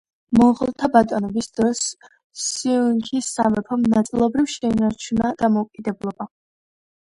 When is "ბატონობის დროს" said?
0.93-1.81